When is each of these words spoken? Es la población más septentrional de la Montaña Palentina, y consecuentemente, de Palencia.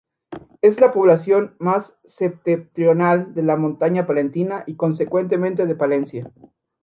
Es 0.63 0.81
la 0.81 0.93
población 0.93 1.55
más 1.59 1.99
septentrional 2.05 3.35
de 3.35 3.43
la 3.43 3.55
Montaña 3.55 4.07
Palentina, 4.07 4.63
y 4.65 4.75
consecuentemente, 4.75 5.67
de 5.67 5.75
Palencia. 5.75 6.31